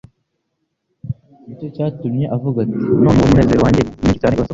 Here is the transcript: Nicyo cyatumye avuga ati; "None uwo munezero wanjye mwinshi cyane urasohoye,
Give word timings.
Nicyo 1.45 1.67
cyatumye 1.75 2.25
avuga 2.35 2.57
ati; 2.65 2.77
"None 3.01 3.17
uwo 3.19 3.27
munezero 3.29 3.59
wanjye 3.65 3.81
mwinshi 3.85 4.21
cyane 4.21 4.33
urasohoye, 4.33 4.49